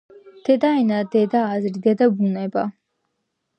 [0.47, 2.67] დედაენა, დედააზრი, დედაბუნება...